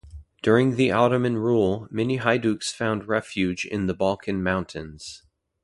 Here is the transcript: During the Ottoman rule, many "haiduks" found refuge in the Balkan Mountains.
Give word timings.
During 0.41 0.77
the 0.77 0.91
Ottoman 0.91 1.37
rule, 1.37 1.87
many 1.91 2.17
"haiduks" 2.17 2.71
found 2.73 3.07
refuge 3.07 3.65
in 3.65 3.85
the 3.85 3.93
Balkan 3.93 4.41
Mountains. 4.41 5.21